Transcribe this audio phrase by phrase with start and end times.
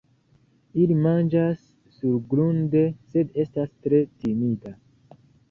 [0.83, 1.61] Ili manĝas
[1.97, 4.75] surgrunde, sed estas tre timida.